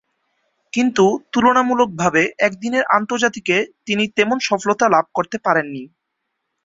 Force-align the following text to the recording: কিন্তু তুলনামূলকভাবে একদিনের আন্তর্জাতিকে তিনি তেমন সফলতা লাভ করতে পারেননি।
কিন্তু 0.73 1.03
তুলনামূলকভাবে 1.33 2.21
একদিনের 2.39 2.83
আন্তর্জাতিকে 2.97 3.55
তিনি 3.85 4.03
তেমন 4.17 4.37
সফলতা 4.49 4.85
লাভ 4.89 5.05
করতে 5.13 5.37
পারেননি। 5.45 5.83